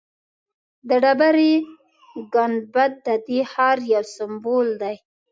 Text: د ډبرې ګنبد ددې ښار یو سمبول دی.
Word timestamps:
د 0.87 0.89
ډبرې 1.03 1.53
ګنبد 2.33 2.91
ددې 3.07 3.39
ښار 3.51 3.77
یو 3.93 4.03
سمبول 4.15 4.67
دی. 4.81 4.95